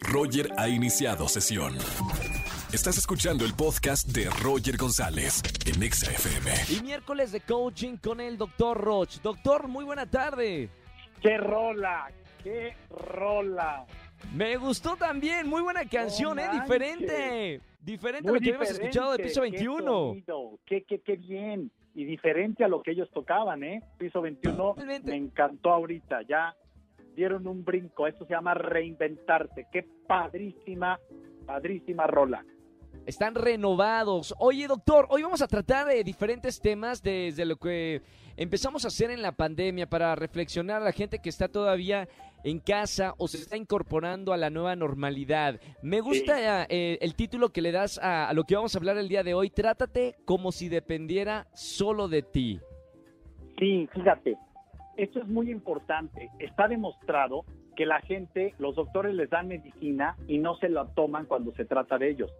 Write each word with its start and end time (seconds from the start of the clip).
Roger 0.00 0.48
ha 0.58 0.68
iniciado 0.68 1.28
sesión. 1.28 1.74
Estás 2.72 2.98
escuchando 2.98 3.44
el 3.44 3.54
podcast 3.54 4.08
de 4.08 4.28
Roger 4.42 4.76
González 4.76 5.42
en 5.66 5.82
Exa 5.82 6.10
FM. 6.10 6.50
Y 6.78 6.82
miércoles 6.82 7.32
de 7.32 7.40
coaching 7.40 7.96
con 7.96 8.20
el 8.20 8.38
doctor 8.38 8.78
Roch. 8.78 9.20
Doctor, 9.22 9.68
muy 9.68 9.84
buena 9.84 10.06
tarde. 10.06 10.70
¡Qué 11.20 11.36
rola! 11.36 12.10
¡Qué 12.42 12.74
rola! 12.90 13.86
Me 14.34 14.56
gustó 14.56 14.96
también, 14.96 15.48
muy 15.48 15.62
buena 15.62 15.84
canción, 15.84 16.36
No 16.36 16.42
¿eh? 16.42 16.48
Diferente. 16.60 17.60
Diferente 17.80 18.28
a 18.28 18.32
lo 18.32 18.38
que 18.38 18.48
habíamos 18.50 18.70
escuchado 18.70 19.12
de 19.12 19.24
Piso 19.24 19.42
qué 19.42 19.50
21. 19.50 19.82
sonido, 19.84 20.58
Qué, 20.64 20.84
qué, 20.84 21.00
qué 21.00 21.16
bien. 21.16 21.70
Y 21.94 22.04
diferente 22.04 22.64
a 22.64 22.68
lo 22.68 22.82
que 22.82 22.92
ellos 22.92 23.10
tocaban, 23.12 23.62
¿eh? 23.64 23.82
Piso 23.98 24.22
21 24.22 24.56
Totalmente. 24.56 25.10
me 25.10 25.16
encantó 25.16 25.72
ahorita. 25.72 26.22
Ya 26.28 26.54
dieron 27.14 27.46
un 27.46 27.64
brinco. 27.64 28.06
Esto 28.06 28.24
se 28.26 28.34
llama 28.34 28.54
reinventarse. 28.54 29.66
Qué 29.72 29.86
padrísima, 30.06 30.98
padrísima 31.46 32.06
rola. 32.06 32.44
Están 33.06 33.34
renovados. 33.34 34.34
Oye, 34.38 34.68
doctor, 34.68 35.06
hoy 35.10 35.22
vamos 35.22 35.42
a 35.42 35.48
tratar 35.48 35.86
de 35.88 36.04
diferentes 36.04 36.60
temas 36.60 37.02
desde 37.02 37.44
lo 37.44 37.56
que 37.56 38.02
empezamos 38.36 38.84
a 38.84 38.88
hacer 38.88 39.10
en 39.10 39.22
la 39.22 39.32
pandemia 39.32 39.88
para 39.88 40.14
reflexionar 40.14 40.82
a 40.82 40.84
la 40.84 40.92
gente 40.92 41.18
que 41.18 41.28
está 41.28 41.48
todavía 41.48 42.08
en 42.44 42.60
casa 42.60 43.14
o 43.18 43.28
se 43.28 43.38
está 43.38 43.56
incorporando 43.56 44.32
a 44.32 44.36
la 44.36 44.50
nueva 44.50 44.76
normalidad. 44.76 45.60
Me 45.82 46.00
gusta 46.00 46.66
eh, 46.68 46.98
el 47.00 47.14
título 47.14 47.50
que 47.50 47.62
le 47.62 47.72
das 47.72 47.98
a, 47.98 48.28
a 48.28 48.32
lo 48.34 48.44
que 48.44 48.54
vamos 48.54 48.74
a 48.74 48.78
hablar 48.78 48.98
el 48.98 49.08
día 49.08 49.22
de 49.22 49.34
hoy. 49.34 49.50
Trátate 49.50 50.16
como 50.24 50.52
si 50.52 50.68
dependiera 50.68 51.48
solo 51.54 52.08
de 52.08 52.22
ti. 52.22 52.60
Sí, 53.58 53.88
fíjate, 53.92 54.36
esto 54.96 55.20
es 55.20 55.28
muy 55.28 55.50
importante. 55.50 56.30
Está 56.38 56.68
demostrado 56.68 57.44
que 57.76 57.86
la 57.86 58.00
gente, 58.00 58.54
los 58.58 58.74
doctores 58.74 59.14
les 59.14 59.30
dan 59.30 59.48
medicina 59.48 60.16
y 60.26 60.38
no 60.38 60.56
se 60.56 60.68
la 60.68 60.86
toman 60.86 61.26
cuando 61.26 61.52
se 61.52 61.64
trata 61.64 61.98
de 61.98 62.10
ellos. 62.10 62.32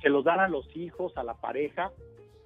Se 0.00 0.08
los 0.08 0.24
dan 0.24 0.40
a 0.40 0.48
los 0.48 0.66
hijos, 0.76 1.16
a 1.16 1.22
la 1.22 1.34
pareja, 1.34 1.92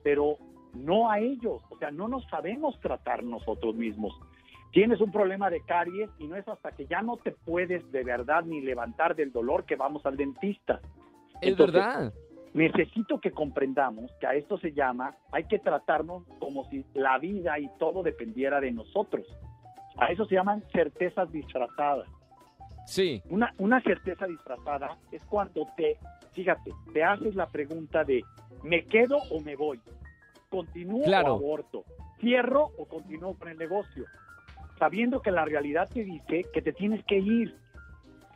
pero 0.03 0.37
no 0.75 1.11
a 1.11 1.21
ellos. 1.21 1.63
O 1.71 1.79
sea, 1.79 1.91
no 1.91 2.09
nos 2.09 2.25
sabemos 2.29 2.79
tratar 2.81 3.23
nosotros 3.23 3.75
mismos. 3.75 4.13
Tienes 4.73 5.01
un 5.01 5.11
problema 5.11 5.49
de 5.49 5.63
caries 5.63 6.11
y 6.19 6.27
no 6.27 6.37
es 6.37 6.47
hasta 6.49 6.73
que 6.73 6.87
ya 6.87 7.01
no 7.01 7.17
te 7.17 7.31
puedes 7.31 7.91
de 7.93 8.05
verdad 8.05 8.45
ni 8.45 8.61
levantar 8.61 9.17
del 9.17 9.33
dolor 9.33 9.65
que 9.65 9.77
vamos 9.77 10.05
al 10.05 10.17
dentista. 10.17 10.81
Es 11.41 11.51
Entonces, 11.51 11.75
verdad. 11.75 12.13
Necesito 12.57 13.21
que 13.21 13.33
comprendamos 13.33 14.11
que 14.19 14.27
a 14.27 14.33
esto 14.35 14.57
se 14.57 14.73
llama, 14.73 15.15
hay 15.31 15.45
que 15.45 15.59
tratarnos 15.59 16.25
como 16.39 16.65
si 16.71 16.87
la 16.95 17.19
vida 17.19 17.59
y 17.59 17.69
todo 17.79 18.03
dependiera 18.03 18.61
de 18.61 18.73
nosotros. 18.73 19.27
A 19.99 20.07
eso 20.07 20.25
se 20.25 20.37
llaman 20.37 20.65
certezas 20.73 21.31
disfrazadas. 21.31 22.09
Sí. 22.87 23.23
Una, 23.29 23.53
una 23.59 23.83
certeza 23.83 24.27
disfrazada 24.27 24.97
es 25.13 25.23
cuando 25.27 25.67
te, 25.77 25.99
fíjate, 26.33 26.73
te 26.95 27.05
haces 27.05 27.35
la 27.35 27.47
pregunta 27.47 28.05
de, 28.05 28.23
¿me 28.63 28.87
quedo 28.87 29.19
o 29.31 29.41
me 29.41 29.55
voy? 29.55 29.79
¿Continúo 30.49 31.03
Claro. 31.05 31.35
o 31.35 31.37
aborto? 31.37 31.85
¿Cierro 32.21 32.71
o 32.79 32.87
continúo 32.87 33.35
con 33.35 33.49
el 33.49 33.59
negocio? 33.59 34.07
Sabiendo 34.79 35.21
que 35.21 35.31
la 35.31 35.45
realidad 35.45 35.91
te 35.93 36.05
dice 36.05 36.47
que 36.55 36.63
te 36.63 36.73
tienes 36.73 37.05
que 37.05 37.19
ir, 37.19 37.55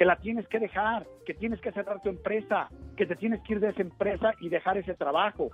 que 0.00 0.06
la 0.06 0.16
tienes 0.16 0.48
que 0.48 0.58
dejar, 0.58 1.06
que 1.26 1.34
tienes 1.34 1.60
que 1.60 1.72
cerrar 1.72 2.00
tu 2.00 2.08
empresa, 2.08 2.70
que 2.96 3.04
te 3.04 3.16
tienes 3.16 3.38
que 3.42 3.52
ir 3.52 3.60
de 3.60 3.68
esa 3.68 3.82
empresa 3.82 4.32
y 4.40 4.48
dejar 4.48 4.78
ese 4.78 4.94
trabajo, 4.94 5.50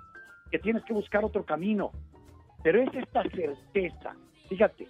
que 0.53 0.61
tienes 0.61 0.85
que 0.85 0.93
buscar 0.93 1.25
otro 1.25 1.45
camino. 1.45 1.91
Pero 2.63 2.81
es 2.81 2.95
esta 2.95 3.25
certeza, 3.25 4.15
fíjate, 4.49 4.87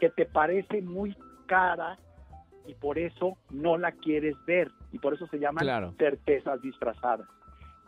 que 0.00 0.08
te 0.08 0.24
parece 0.24 0.80
muy 0.80 1.14
cara 1.44 1.98
y 2.66 2.72
por 2.72 2.98
eso 2.98 3.36
no 3.50 3.76
la 3.76 3.92
quieres 3.92 4.34
ver 4.46 4.70
y 4.90 4.98
por 4.98 5.12
eso 5.12 5.26
se 5.26 5.38
llaman 5.38 5.64
Claro. 5.64 5.92
certezas 5.98 6.62
disfrazadas. 6.62 7.28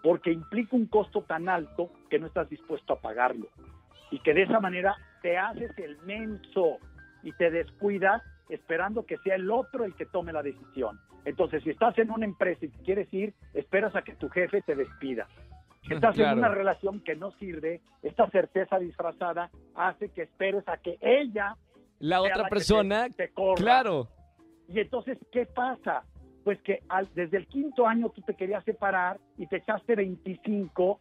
Porque 0.03 0.31
implica 0.31 0.77
un 0.77 0.85
costo 0.85 1.23
tan 1.23 1.49
alto 1.49 1.91
que 2.11 2.19
no 2.19 2.27
estás 2.27 2.51
dispuesto 2.51 2.93
a 2.93 3.01
pagarlo 3.01 3.47
y 4.11 4.19
que 4.19 4.35
de 4.35 4.43
esa 4.43 4.61
manera 4.61 4.95
te 5.23 5.39
haces 5.39 5.71
el 5.79 5.97
menso 6.03 6.77
y 7.23 7.33
te 7.33 7.51
descuidas 7.51 8.23
esperando 8.51 9.05
que 9.07 9.17
sea 9.19 9.35
el 9.37 9.51
otro 9.51 9.85
el 9.85 9.95
que 9.95 10.07
tome 10.07 10.33
la 10.33 10.43
decisión. 10.43 10.99
Entonces, 11.25 11.63
si 11.63 11.71
estás 11.71 11.97
en 11.99 12.11
una 12.11 12.25
empresa 12.25 12.65
y 12.65 12.69
te 12.69 12.79
quieres 12.83 13.13
ir, 13.13 13.35
esperas 13.55 13.95
a 13.97 14.03
que 14.03 14.15
tu 14.15 14.29
jefe 14.29 14.63
te 14.63 14.75
despida. 14.75 15.27
Si 15.87 15.95
estás 15.95 16.15
Claro. 16.15 16.33
en 16.33 16.39
una 16.39 16.49
relación 16.49 17.01
que 17.01 17.17
no 17.17 17.31
sirve, 17.33 17.81
esta 18.03 18.29
certeza 18.31 18.79
disfrazada 18.79 19.51
hace 19.75 20.11
que 20.11 20.23
esperes 20.23 20.67
a 20.69 20.77
que 20.79 20.99
ella 21.01 21.57
La 21.99 22.21
otra 22.23 22.39
la 22.45 22.49
persona, 22.49 23.09
te, 23.09 23.29
te 23.29 23.29
corra. 23.33 23.55
claro. 23.57 24.09
Y 24.69 24.81
entonces, 24.81 25.19
¿qué 25.33 25.47
pasa? 25.47 26.05
Pues 26.45 26.61
que 26.63 26.81
al- 26.89 27.09
desde 27.15 27.37
el 27.39 27.47
quinto 27.49 27.87
año 27.87 28.11
tú 28.11 28.23
te 28.23 28.35
querías 28.35 28.65
separar 28.65 29.19
y 29.37 29.47
te 29.47 29.57
echaste 29.57 29.95
25. 29.97 31.01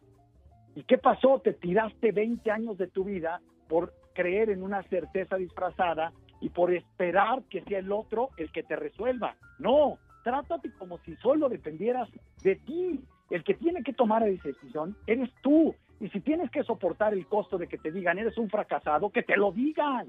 ¿Y 0.74 0.82
qué 0.84 0.98
pasó? 0.98 1.40
Te 1.40 1.52
tiraste 1.54 2.12
20 2.12 2.50
años 2.50 2.76
de 2.78 2.88
tu 2.88 3.04
vida 3.04 3.40
por 3.68 3.92
creer 4.14 4.50
en 4.50 4.62
una 4.62 4.82
certeza 4.84 5.36
disfrazada 5.36 6.12
y 6.40 6.48
por 6.48 6.72
esperar 6.72 7.42
que 7.44 7.62
sea 7.62 7.78
el 7.78 7.92
otro 7.92 8.30
el 8.36 8.50
que 8.50 8.62
te 8.62 8.76
resuelva. 8.76 9.36
No, 9.58 9.98
trátate 10.24 10.72
como 10.78 10.98
si 10.98 11.14
solo 11.16 11.48
dependieras 11.48 12.08
de 12.42 12.56
ti. 12.56 13.00
El 13.30 13.44
que 13.44 13.54
tiene 13.54 13.82
que 13.82 13.92
tomar 13.92 14.26
esa 14.28 14.48
decisión 14.48 14.96
eres 15.06 15.30
tú. 15.42 15.74
Y 16.00 16.08
si 16.08 16.20
tienes 16.20 16.50
que 16.50 16.64
soportar 16.64 17.12
el 17.12 17.26
costo 17.26 17.58
de 17.58 17.68
que 17.68 17.78
te 17.78 17.92
digan 17.92 18.18
eres 18.18 18.36
un 18.38 18.48
fracasado, 18.48 19.10
que 19.10 19.22
te 19.22 19.36
lo 19.36 19.52
digan. 19.52 20.08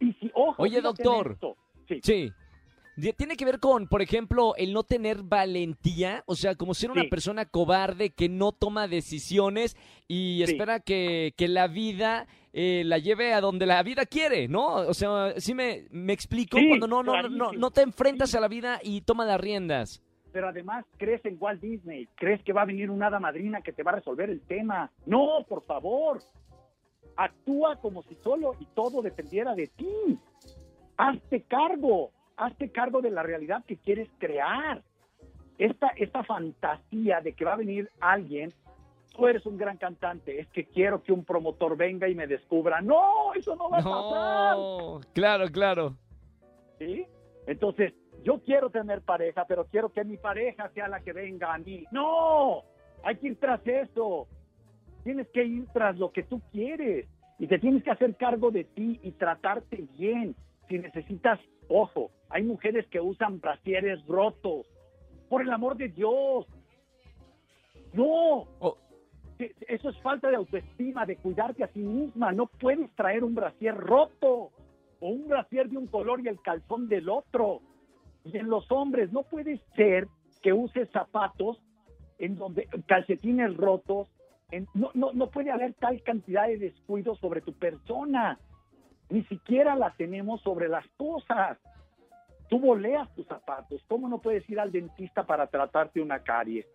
Y 0.00 0.12
si, 0.14 0.30
ojo, 0.34 0.62
Oye, 0.62 0.80
doctor. 0.80 1.32
esto. 1.32 1.56
Sí. 1.88 2.00
Sí. 2.02 2.32
Tiene 3.16 3.36
que 3.36 3.44
ver 3.46 3.58
con, 3.58 3.88
por 3.88 4.02
ejemplo, 4.02 4.54
el 4.56 4.72
no 4.74 4.82
tener 4.82 5.22
valentía, 5.22 6.22
o 6.26 6.34
sea, 6.34 6.54
como 6.56 6.74
ser 6.74 6.90
una 6.90 7.02
Sí. 7.02 7.08
persona 7.08 7.46
cobarde 7.46 8.10
que 8.10 8.28
no 8.28 8.52
toma 8.52 8.86
decisiones 8.86 9.76
y 10.08 10.42
Sí. 10.44 10.52
espera 10.52 10.80
que, 10.80 11.32
que 11.36 11.48
la 11.48 11.68
vida 11.68 12.26
eh, 12.54 12.82
la 12.84 12.98
lleve 12.98 13.32
a 13.32 13.40
donde 13.40 13.64
la 13.64 13.82
vida 13.82 14.04
quiere, 14.04 14.46
¿no? 14.46 14.74
O 14.74 14.92
sea, 14.92 15.32
sí 15.40 15.54
me, 15.54 15.86
me 15.90 16.12
explico 16.12 16.58
Sí, 16.58 16.68
cuando 16.68 16.86
no, 16.86 17.02
no, 17.02 17.22
no, 17.30 17.50
no 17.52 17.70
te 17.70 17.80
enfrentas 17.80 18.34
a 18.34 18.40
la 18.40 18.48
vida 18.48 18.78
y 18.82 19.00
toma 19.00 19.24
las 19.24 19.40
riendas. 19.40 20.02
pero 20.32 20.48
además 20.48 20.84
crees 20.98 21.24
en 21.24 21.38
Walt 21.40 21.62
Disney, 21.62 22.08
crees 22.14 22.42
que 22.42 22.52
va 22.52 22.62
a 22.62 22.66
venir 22.66 22.90
una 22.90 23.06
hada 23.06 23.20
madrina 23.20 23.62
que 23.62 23.72
te 23.72 23.82
va 23.82 23.92
a 23.92 23.94
resolver 23.96 24.28
el 24.28 24.40
tema. 24.42 24.90
No, 25.06 25.44
por 25.48 25.62
favor. 25.64 26.20
Actúa 27.16 27.76
como 27.76 28.02
si 28.02 28.14
solo 28.16 28.54
y 28.60 28.66
todo 28.74 29.02
dependiera 29.02 29.54
de 29.54 29.68
ti. 29.68 30.18
Hazte 30.96 31.42
cargo, 31.42 32.10
hazte 32.36 32.70
cargo 32.70 33.00
de 33.00 33.10
la 33.10 33.22
realidad 33.22 33.64
que 33.66 33.76
quieres 33.76 34.08
crear. 34.18 34.82
Esta, 35.58 35.88
esta 35.96 36.24
fantasía 36.24 37.20
de 37.20 37.34
que 37.34 37.44
va 37.44 37.52
a 37.52 37.56
venir 37.56 37.88
alguien, 38.00 38.52
tú 39.14 39.28
eres 39.28 39.44
un 39.46 39.56
gran 39.58 39.76
cantante, 39.76 40.40
es 40.40 40.48
que 40.48 40.64
quiero 40.64 41.02
que 41.02 41.12
un 41.12 41.24
promotor 41.24 41.76
venga 41.76 42.08
y 42.08 42.14
me 42.14 42.26
descubra. 42.26 42.80
No, 42.80 43.34
eso 43.34 43.54
no 43.54 43.70
va 43.70 43.78
a 43.78 43.82
pasar. 43.82 45.12
Claro, 45.12 45.46
claro. 45.52 45.96
¿sí? 46.78 47.06
Entonces, 47.46 47.92
yo 48.22 48.40
quiero 48.40 48.70
tener 48.70 49.02
pareja, 49.02 49.44
pero 49.46 49.66
quiero 49.66 49.90
que 49.90 50.04
mi 50.04 50.16
pareja 50.16 50.70
sea 50.70 50.88
la 50.88 51.00
que 51.00 51.12
venga 51.12 51.54
a 51.54 51.58
mí. 51.58 51.84
No, 51.90 52.62
hay 53.02 53.16
que 53.16 53.28
ir 53.28 53.40
tras 53.40 53.66
eso. 53.66 54.28
Tienes 55.04 55.28
que 55.28 55.44
ir 55.44 55.66
tras 55.72 55.98
lo 55.98 56.12
que 56.12 56.22
tú 56.22 56.40
quieres 56.52 57.08
y 57.38 57.46
te 57.48 57.58
tienes 57.58 57.82
que 57.82 57.90
hacer 57.90 58.16
cargo 58.16 58.50
de 58.50 58.64
ti 58.64 59.00
y 59.02 59.12
tratarte 59.12 59.84
bien. 59.98 60.36
Si 60.68 60.78
necesitas, 60.78 61.40
ojo, 61.68 62.10
hay 62.32 62.42
mujeres 62.42 62.86
que 62.88 63.00
usan 63.00 63.40
brasieres 63.40 64.04
rotos. 64.06 64.66
Por 65.28 65.42
el 65.42 65.50
amor 65.50 65.76
de 65.76 65.88
Dios. 65.88 66.46
No, 67.92 68.46
Oh, 68.60 68.76
eso 69.66 69.88
es 69.88 69.98
falta 70.02 70.28
de 70.30 70.36
autoestima, 70.36 71.04
de 71.04 71.16
cuidarte 71.16 71.64
a 71.64 71.68
sí 71.68 71.80
misma. 71.80 72.32
No 72.32 72.46
puedes 72.46 72.90
traer 72.94 73.24
un 73.24 73.34
brasier 73.34 73.74
roto 73.76 74.50
o 75.00 75.08
un 75.08 75.26
brasier 75.26 75.68
de 75.68 75.78
un 75.78 75.88
color 75.88 76.20
y 76.20 76.28
el 76.28 76.40
calzón 76.40 76.88
del 76.88 77.08
otro. 77.08 77.60
Y 78.24 78.36
en 78.38 78.48
los 78.48 78.70
hombres 78.70 79.10
no 79.12 79.24
puede 79.24 79.58
ser 79.74 80.06
que 80.42 80.52
uses 80.52 80.88
zapatos 80.90 81.60
en 82.18 82.36
donde 82.36 82.68
calcetines 82.86 83.56
rotos. 83.56 84.08
en- 84.52 84.68
no, 84.74 84.90
no, 84.94 85.12
no 85.14 85.28
puede 85.30 85.50
haber 85.50 85.72
tal 85.74 86.02
cantidad 86.02 86.46
de 86.46 86.58
descuido 86.58 87.16
sobre 87.16 87.40
tu 87.40 87.54
persona. 87.54 88.38
Ni 89.08 89.24
siquiera 89.24 89.74
la 89.76 89.94
tenemos 89.96 90.42
sobre 90.42 90.68
las 90.68 90.86
cosas. 90.98 91.58
Tú 92.52 92.58
boleas 92.60 93.08
tus 93.14 93.26
zapatos. 93.26 93.80
¿Cómo 93.88 94.10
no 94.10 94.20
puedes 94.20 94.46
ir 94.50 94.60
al 94.60 94.70
dentista 94.70 95.24
para 95.24 95.46
tratarte 95.46 96.02
una 96.02 96.18
caries? 96.22 96.66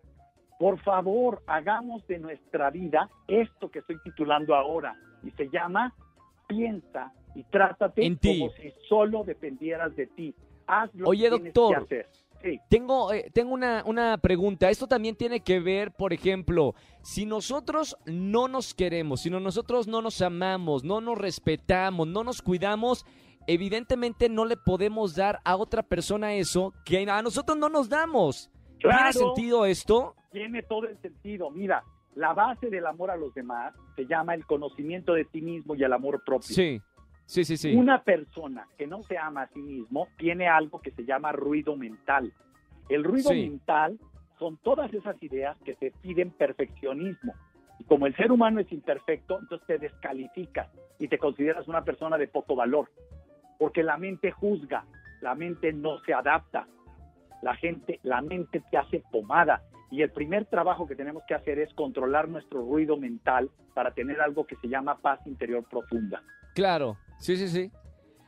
Por 0.58 0.76
favor, 0.80 1.40
hagamos 1.46 2.04
de 2.08 2.18
nuestra 2.18 2.68
vida 2.70 3.08
esto 3.28 3.70
que 3.70 3.78
estoy 3.78 3.96
titulando 4.02 4.56
ahora 4.56 4.96
y 5.22 5.30
se 5.30 5.48
llama 5.50 5.94
piensa 6.48 7.12
y 7.36 7.44
trátate 7.44 8.04
En 8.04 8.16
ti. 8.16 8.40
como 8.40 8.50
si 8.54 8.72
solo 8.88 9.22
dependieras 9.22 9.94
de 9.94 10.08
ti. 10.08 10.34
Haz 10.66 10.92
lo 10.94 11.10
Oye, 11.10 11.30
que 11.30 11.30
doctor. 11.30 11.86
que 11.86 12.00
hacer. 12.00 12.08
Sí, 12.42 12.60
Tengo, 12.68 13.12
eh, 13.12 13.30
tengo 13.32 13.54
una, 13.54 13.84
una 13.86 14.18
pregunta. 14.18 14.70
Esto 14.70 14.88
también 14.88 15.14
tiene 15.14 15.40
que 15.40 15.60
ver, 15.60 15.92
por 15.92 16.12
ejemplo, 16.12 16.74
si 17.02 17.24
nosotros 17.24 17.96
no 18.04 18.48
nos 18.48 18.74
queremos, 18.74 19.20
si 19.22 19.30
no- 19.30 19.38
nosotros 19.38 19.86
no 19.86 20.02
nos 20.02 20.20
amamos, 20.22 20.82
no 20.82 21.00
nos 21.00 21.18
respetamos, 21.18 22.08
no 22.08 22.24
nos 22.24 22.42
cuidamos, 22.42 23.06
evidentemente 23.48 24.28
no 24.28 24.44
le 24.44 24.56
podemos 24.56 25.16
dar 25.16 25.40
a 25.44 25.56
otra 25.56 25.82
persona 25.82 26.34
eso 26.34 26.72
que 26.84 27.08
a 27.10 27.22
nosotros 27.22 27.56
no 27.58 27.68
nos 27.68 27.88
damos. 27.88 28.50
¿Tiene 28.78 28.94
Claro. 28.96 29.12
sentido 29.12 29.64
esto? 29.66 30.14
Tiene 30.30 30.62
todo 30.62 30.86
el 30.86 30.96
sentido. 31.00 31.50
Mira, 31.50 31.82
la 32.14 32.34
base 32.34 32.68
del 32.68 32.86
amor 32.86 33.10
a 33.10 33.16
los 33.16 33.32
demás 33.34 33.74
se 33.96 34.04
llama 34.06 34.34
el 34.34 34.44
conocimiento 34.46 35.14
de 35.14 35.24
ti 35.24 35.40
mismo 35.40 35.74
y 35.74 35.82
el 35.82 35.92
amor 35.92 36.22
propio. 36.24 36.54
Sí, 36.54 36.80
sí, 37.24 37.44
sí, 37.44 37.56
sí. 37.56 37.74
Una 37.74 38.02
persona 38.04 38.68
que 38.76 38.86
no 38.86 39.02
se 39.04 39.16
ama 39.16 39.42
a 39.42 39.48
sí 39.48 39.60
mismo 39.60 40.08
tiene 40.18 40.46
algo 40.46 40.80
que 40.80 40.90
se 40.92 41.04
llama 41.04 41.32
ruido 41.32 41.74
mental. 41.74 42.32
El 42.90 43.02
ruido 43.02 43.30
Sí. 43.30 43.48
mental 43.48 43.98
son 44.38 44.58
todas 44.58 44.92
esas 44.92 45.20
ideas 45.22 45.56
que 45.64 45.74
te 45.74 45.90
piden 46.02 46.30
perfeccionismo. 46.30 47.34
Y 47.80 47.84
como 47.84 48.06
el 48.06 48.14
ser 48.16 48.30
humano 48.30 48.60
es 48.60 48.70
imperfecto, 48.72 49.38
entonces 49.40 49.66
te 49.66 49.78
descalificas 49.78 50.68
y 50.98 51.08
te 51.08 51.16
consideras 51.18 51.66
una 51.68 51.82
persona 51.84 52.18
de 52.18 52.28
poco 52.28 52.54
valor. 52.54 52.90
Porque 53.58 53.82
la 53.82 53.96
mente 53.96 54.30
juzga, 54.30 54.84
la 55.20 55.34
mente 55.34 55.72
no 55.72 55.98
se 56.00 56.14
adapta. 56.14 56.66
La 57.42 57.54
gente, 57.54 58.00
la 58.02 58.22
mente 58.22 58.62
te 58.70 58.76
hace 58.76 59.02
pomada. 59.10 59.62
Y 59.90 60.02
el 60.02 60.10
primer 60.10 60.46
trabajo 60.46 60.86
que 60.86 60.94
tenemos 60.94 61.22
que 61.26 61.34
hacer 61.34 61.58
es 61.58 61.72
controlar 61.74 62.28
nuestro 62.28 62.60
ruido 62.60 62.96
mental 62.96 63.50
para 63.74 63.92
tener 63.92 64.20
algo 64.20 64.46
que 64.46 64.56
se 64.56 64.68
llama 64.68 64.98
paz 64.98 65.20
interior 65.26 65.64
profunda. 65.68 66.22
Claro, 66.54 66.98
sí, 67.18 67.36
sí, 67.36 67.48
sí. 67.48 67.70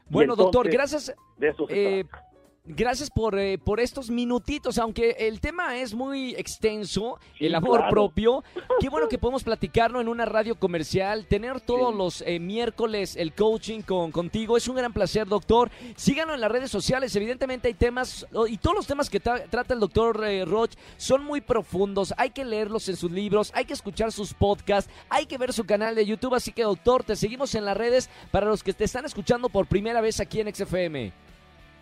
Bueno, 0.08 0.34
doctor, 0.34 0.68
gracias, 0.68 1.14
De 1.36 1.48
eso 1.48 1.66
se 1.66 2.00
eh, 2.00 2.04
trata. 2.04 2.29
Gracias 2.76 3.10
por, 3.10 3.38
eh, 3.38 3.58
por 3.58 3.80
estos 3.80 4.10
minutitos, 4.10 4.78
aunque 4.78 5.16
el 5.18 5.40
tema 5.40 5.76
es 5.78 5.94
muy 5.94 6.34
extenso, 6.36 7.18
Sí, 7.38 7.46
el 7.46 7.54
amor 7.54 7.78
claro. 7.78 7.90
propio. 7.90 8.44
Qué 8.80 8.88
bueno 8.88 9.08
que 9.08 9.18
podemos 9.18 9.44
platicarlo 9.44 10.00
en 10.00 10.08
una 10.08 10.24
radio 10.24 10.58
comercial, 10.58 11.26
tener 11.26 11.60
todos 11.60 11.92
Sí. 11.92 11.98
los 11.98 12.22
eh, 12.26 12.38
miércoles 12.38 13.16
el 13.16 13.32
coaching 13.34 13.80
con, 13.82 14.10
contigo. 14.12 14.56
Es 14.56 14.68
un 14.68 14.76
gran 14.76 14.92
placer, 14.92 15.26
doctor. 15.26 15.70
Síganlo 15.96 16.34
en 16.34 16.40
las 16.40 16.50
redes 16.50 16.70
sociales. 16.70 17.14
Evidentemente 17.16 17.68
hay 17.68 17.74
temas, 17.74 18.26
y 18.48 18.56
todos 18.58 18.76
los 18.76 18.86
temas 18.86 19.10
que 19.10 19.20
tra- 19.22 19.48
trata 19.50 19.74
el 19.74 19.80
doctor 19.80 20.24
eh, 20.24 20.44
Roch 20.44 20.72
son 20.96 21.24
muy 21.24 21.40
profundos. 21.40 22.14
Hay 22.16 22.30
que 22.30 22.44
leerlos 22.44 22.88
en 22.88 22.96
sus 22.96 23.10
libros, 23.10 23.52
hay 23.54 23.64
que 23.64 23.72
escuchar 23.74 24.12
sus 24.12 24.34
podcasts, 24.34 24.90
hay 25.08 25.26
que 25.26 25.38
ver 25.38 25.52
su 25.52 25.64
canal 25.64 25.94
de 25.94 26.06
YouTube. 26.06 26.34
Así 26.34 26.52
que, 26.52 26.62
doctor, 26.62 27.04
te 27.04 27.16
seguimos 27.16 27.54
en 27.54 27.64
las 27.64 27.76
redes 27.76 28.08
para 28.30 28.46
los 28.46 28.62
que 28.62 28.72
te 28.72 28.84
están 28.84 29.04
escuchando 29.04 29.48
por 29.48 29.66
primera 29.66 30.00
vez 30.00 30.20
aquí 30.20 30.40
en 30.40 30.54
XFM. 30.54 31.12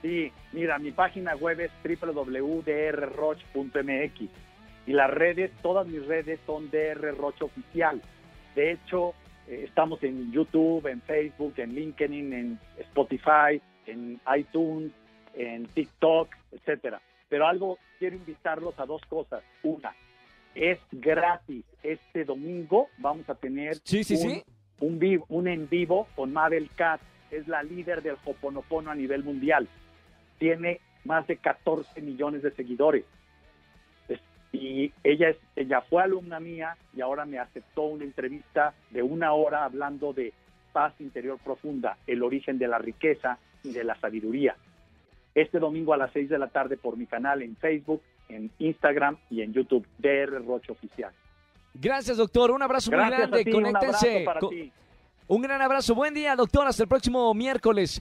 Sí, 0.03 0.31
mira, 0.53 0.79
mi 0.79 0.93
página 0.93 1.35
web 1.37 1.59
es 1.61 1.71
www.drroch.mx 2.99 4.21
y 4.87 4.93
las 4.93 5.11
redes, 5.11 5.51
todas 5.63 5.87
mis 5.87 6.05
redes 6.07 6.39
son 6.47 6.71
DR 6.71 7.15
Roch 7.17 7.43
Oficial. 7.43 8.01
De 8.55 8.73
hecho, 8.73 9.15
eh, 9.49 9.65
estamos 9.67 10.03
en 10.03 10.33
YouTube, 10.33 10.87
en 10.87 11.01
Facebook, 11.03 11.55
en 11.59 11.75
LinkedIn, 11.75 12.33
en 12.33 12.59
Spotify, 12.79 13.61
en 13.87 14.21
iTunes, 14.37 14.93
en 15.35 15.67
TikTok, 15.67 16.29
etcétera. 16.53 17.01
Pero 17.29 17.47
algo 17.47 17.79
quiero 17.99 18.17
invitarlos 18.17 18.79
a 18.79 18.87
dos 18.87 19.03
cosas. 19.07 19.43
Una, 19.63 19.93
es 20.55 20.79
gratis. 20.93 21.65
Este 21.83 22.25
domingo 22.25 22.89
vamos 22.99 23.29
a 23.29 23.35
tener 23.35 23.77
Sí, 23.85 24.03
sí, 24.05 24.15
un, 24.15 24.21
sí. 24.31 24.43
un, 24.81 24.99
vi- 24.99 25.21
un 25.29 25.49
en 25.49 25.69
vivo 25.69 26.09
con 26.17 26.33
Mabel 26.33 26.71
Katz, 26.77 27.03
es 27.31 27.47
la 27.47 27.63
líder 27.63 28.01
del 28.03 28.17
Hoponopono 28.25 28.91
a 28.91 28.95
nivel 28.95 29.23
mundial. 29.23 29.69
Tiene 30.39 30.81
más 31.05 31.27
de 31.27 31.37
14 31.37 32.01
millones 32.01 32.43
de 32.43 32.51
seguidores. 32.53 33.05
Es- 34.09 34.21
Y 34.53 34.93
ella, 35.05 35.31
es, 35.31 35.37
ella 35.57 35.81
fue 35.83 36.03
alumna 36.03 36.41
mía 36.41 36.77
y 36.97 37.01
ahora 37.01 37.25
me 37.27 37.39
aceptó 37.39 37.83
una 37.83 38.05
entrevista 38.05 38.75
de 38.91 39.03
una 39.03 39.33
hora 39.33 39.65
hablando 39.65 40.13
de 40.13 40.33
paz 40.73 40.95
interior 41.01 41.39
profunda, 41.43 41.97
el 42.07 42.23
origen 42.23 42.59
de 42.59 42.69
la 42.69 42.79
riqueza 42.79 43.39
y 43.65 43.73
de 43.73 43.85
la 43.85 43.99
sabiduría. 44.01 44.57
Este 45.35 45.59
domingo 45.59 45.93
a 45.95 45.97
las 45.97 46.13
6 46.13 46.29
de 46.29 46.39
la 46.39 46.49
tarde 46.49 46.77
por 46.77 46.97
mi 46.97 47.07
canal 47.07 47.43
en 47.43 47.57
Facebook, 47.57 48.03
en 48.29 48.51
Instagram 48.59 49.17
y 49.31 49.43
en 49.43 49.53
YouTube, 49.53 49.87
DR 49.99 50.43
Roche 50.45 50.73
Oficial. 50.73 51.13
Gracias, 51.75 52.17
doctor. 52.17 52.51
Un 52.51 52.63
abrazo 52.63 52.91
muy 52.91 52.99
Gracias 52.99 53.19
grande. 53.21 53.41
a 53.41 53.45
ti, 53.45 53.53
un 53.53 53.67
abrazo 53.67 54.07
para 54.25 54.41
Co- 54.41 54.49
ti. 54.49 54.73
Un 55.29 55.43
gran 55.43 55.63
abrazo. 55.63 55.95
Buen 55.95 56.15
día, 56.15 56.35
doctor. 56.37 56.67
Hasta 56.67 56.83
el 56.83 56.89
próximo 56.89 57.33
miércoles. 57.35 58.01